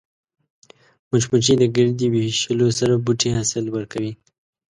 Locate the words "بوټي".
3.05-3.29